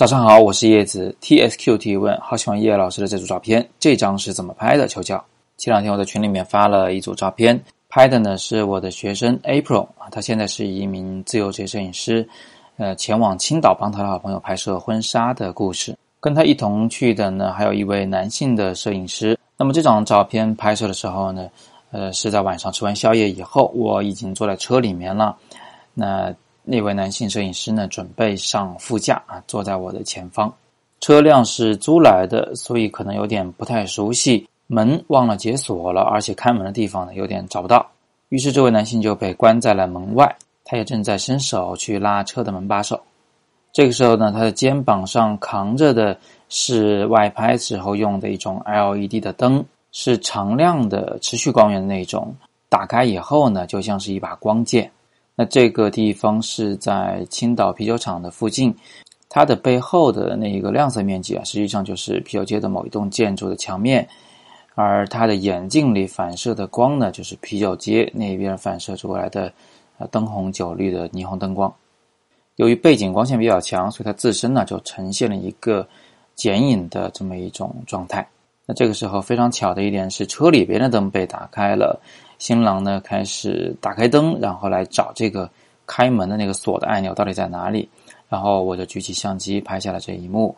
[0.00, 1.14] 早上好，我是叶子。
[1.20, 4.88] TSQ 提问：好喜欢叶老师的这组照片，这张是怎么拍的？
[4.88, 5.22] 求教。
[5.58, 12.26] 前两天我在群里面发了一组照片，拍的呢是我的学生 April 啊，他现在是一名自由职业摄影师，
[12.78, 15.94] 呃，前往青岛帮他的好朋友拍摄婚纱的故事。
[16.18, 19.38] 跟他一同去的呢，还有一位男性的摄影师。
[19.58, 21.46] 那么这张照片拍摄的时候呢，
[21.90, 25.36] 呃，是在晚上吃完宵夜以后，我已经坐在车里面了。
[25.92, 30.52] 那那位男性摄影师呢，准备上副驾啊，坐在我的前方。
[31.00, 34.46] 车辆是租来的，所以可能有点不太熟悉。
[34.66, 37.90] 门忘了解锁了，而且开门的地方呢有点找不到。
[38.28, 43.00] 于是这位男性就被关在了门外，他也正在伸手去拉车的门把手。
[43.72, 46.16] 这个时候呢，他的肩膀上扛着的
[46.48, 52.32] 是外拍时候用的一种 LED 的灯，是常亮的、持续光源的那种。
[52.68, 54.88] 打开以后呢，就像是一把光剑。
[55.40, 58.74] 那这个地方是在青岛啤酒厂的附近，
[59.26, 64.06] 它的背后的那一个亮色面积啊，实际上就是啤酒街的某一栋建筑的墙面，
[64.74, 69.50] 而它的眼镜里反射的光呢，就是啤酒街那边反射出来的
[69.96, 71.74] 呃灯红酒绿的霓虹灯光。
[72.56, 75.88] 由于背景光线比较强，所以它自身呢就呈现了一个
[76.34, 78.28] 剪影的这么一种状态。
[78.66, 81.98] 那这个时候非常巧的一点是，车里边的灯被打开了。
[82.40, 85.48] 新郎呢开始打开灯，然后来找这个
[85.86, 87.88] 开门的那个锁的按钮到底在哪里。
[88.28, 90.56] 然后我就举起相机拍下了这一幕。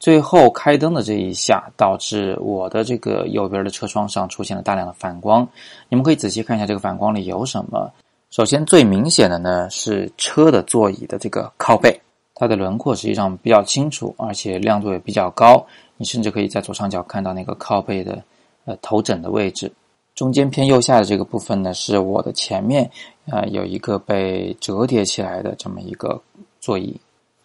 [0.00, 5.48] 最后开灯的这一下，导致我的这个右边的车窗上出现了大量的反光。
[5.88, 7.90] 你们可以仔细看一下这个反光里有什么。
[8.30, 11.98] 首先最明显的呢是车的座椅的这个靠背，
[12.34, 15.64] 它的轮廓实际上比较清楚，而且亮度也比较高。
[15.96, 18.22] 你甚至可以在左上角看到那个靠背的
[18.66, 19.72] 呃头枕的位置。
[20.14, 22.88] 中间偏右下的这个部分呢，是我的前面，
[23.26, 26.22] 啊，有一个被折叠起来的这么一个
[26.60, 26.96] 座椅，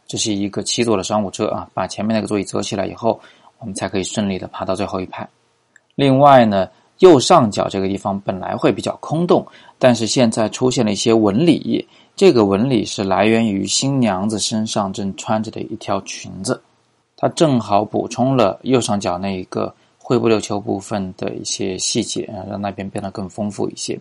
[0.05, 3.19] 这是一个七座的商务车啊，把前面那个座椅折起来以后，
[3.57, 5.27] 我们才可以顺利的爬到最后一排。
[5.95, 9.43] 另外呢，右上角这个地方本来会比较空洞，
[9.79, 16.61] 但是现在出现了一些纹理，这个纹理是来源于新娘子身上正穿着的一条裙子，
[17.17, 19.73] 它正好补充了右上角那一个。
[20.09, 23.95] 灰不溜球部分的一些细节啊，让那边变得更丰富一些。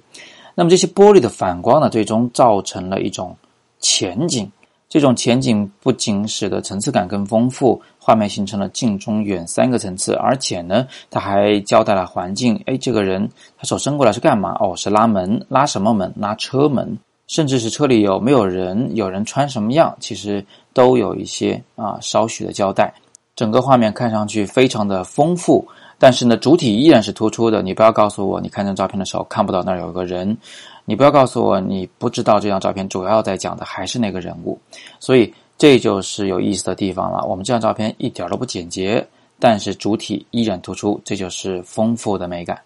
[0.55, 3.37] 那么这些玻璃的反光呢，最终造成了一种
[3.79, 4.51] 前景。
[4.89, 12.59] 这种前景不仅使得层次感更丰富，画面形成了近、中、远三个层次，而且呢，它还交代了环境。
[12.65, 14.57] 哎，这个人他手伸过来是干嘛？
[14.61, 16.11] 哦，是拉门，拉什么门？
[16.17, 20.43] 拉车门，甚至是车里有没有人，有人穿什么样，其实
[20.73, 22.95] 都有一些啊少许的交代。
[23.37, 25.69] 整个画面看上去非常的丰富。
[25.99, 27.61] 但是呢，主体依然是突出的。
[27.61, 30.37] 你不要告诉我，你看这张照片的时候看不到那儿有个人。
[30.85, 34.59] 你不要告诉我，你不知道这张照片主要在讲的还是那个人物。
[35.01, 37.25] 所以这就是有意思的地方了。
[37.27, 39.05] 我们这张照片一点都不简洁，
[39.41, 42.59] 但是主体依然突出，这就是丰富的美感。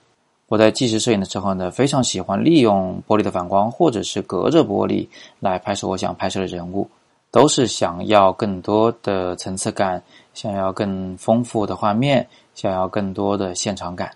[0.48, 5.08] 我在纪实摄影的时候呢，非常喜欢利用玻璃的反光，或者是隔着玻璃
[5.40, 6.86] 来拍摄我想拍摄的人物，
[7.30, 10.02] 都是想要更多的层次感，
[10.34, 12.28] 想要更丰富的画面。
[12.54, 14.10] 想要更多的现场感，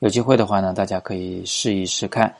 [0.00, 2.34] 有机会的话呢，大家可以试一试看。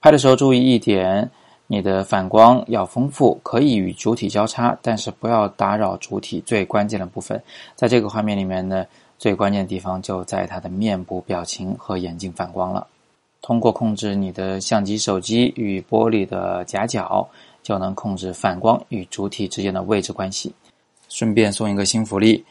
[0.00, 1.28] 拍的时候注意一点，
[1.66, 7.42] 你的反光要丰富，可以与主体交叉，但是不要打扰主体最关键的部分。
[7.74, 8.86] 在这个画面里面呢，
[9.18, 12.86] 最关键的地方就在它的面部表情和眼睛反光了。
[13.42, 17.28] 通过控制你的相机、手机与玻璃的夹角，
[17.62, 20.52] 就能控制反光与主体之间的位置关系。
[21.08, 22.44] 顺便送一个新福利。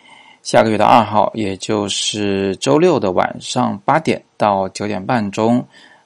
[0.47, 5.61] 下个月的二号，也就是周六的晚上八点到九点半钟，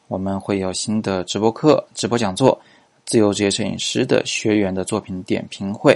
[0.08, 2.60] 我们会有新的直播课、直播讲座，
[3.06, 5.96] 自由职业摄影师的学员的作品点评会。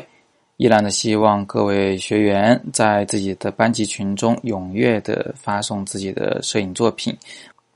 [0.57, 7.17] 依然的希望各位学员在自己的班级群中踊跃的发送自己的摄影作品，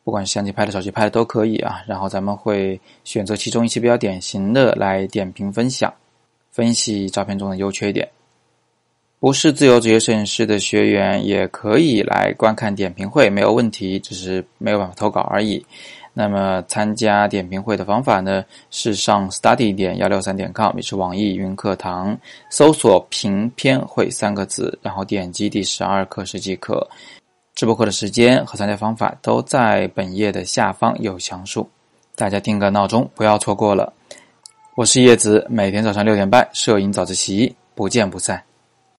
[0.03, 1.81] 不管是相机拍的、手机拍的都可以啊。
[1.87, 5.91] 然后咱们会选择其中一些比较典型的来点评分享，
[6.51, 8.07] 分析照片中的优缺点。
[9.19, 15.63] 不是自由职业摄影师的学员也可以来观看点评会，没有问题，只是没有办法投稿而已。
[16.13, 18.45] 那么参加点评会的方法呢？
[18.71, 22.17] 是上 study 点幺六三点 com，也是网易云课堂，
[22.49, 26.87] 搜索“评片会”三个字，然后点击第十二课时即可。
[27.55, 31.69] 直播课的时间和参加方法都在本页的下方有详述，
[32.15, 33.91] 大家定个闹钟，不要错过了。
[34.75, 38.48] 我是叶子，每天早上六点半摄影早自习，不见不散。